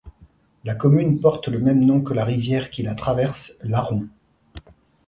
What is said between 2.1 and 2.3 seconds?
la